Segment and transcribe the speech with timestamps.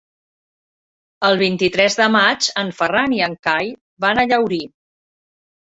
[1.27, 3.73] El vint-i-tres de maig en Ferran i en Cai
[4.07, 4.63] van a Llaurí.